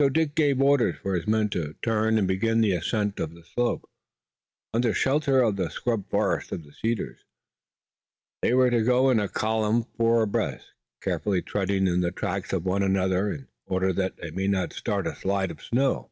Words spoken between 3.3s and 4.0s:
the slope,